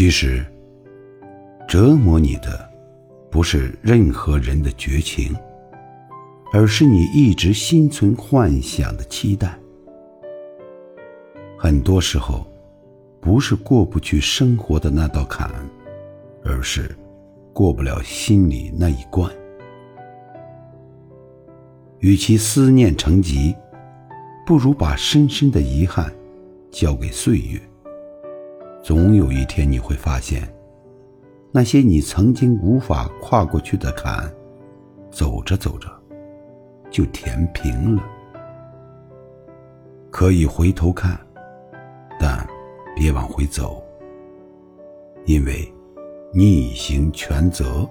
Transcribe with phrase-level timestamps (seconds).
[0.00, 0.42] 其实，
[1.68, 2.66] 折磨你的
[3.30, 5.36] 不是任何人的绝情，
[6.54, 9.54] 而是你一直心存幻想的期待。
[11.58, 12.46] 很多时候，
[13.20, 15.50] 不是过不去生活的那道坎，
[16.42, 16.96] 而是
[17.52, 19.30] 过不了心里那一关。
[21.98, 23.54] 与其思念成疾，
[24.46, 26.10] 不如把深深的遗憾
[26.70, 27.60] 交给岁月。
[28.82, 30.52] 总有一天你会发现，
[31.52, 34.32] 那些你曾经无法跨过去的坎，
[35.10, 35.88] 走着走着
[36.90, 38.02] 就填平了。
[40.10, 41.18] 可以回头看。
[42.22, 42.46] 但
[42.94, 43.82] 别往回走，
[45.24, 45.72] 因为
[46.34, 47.88] 逆行全责。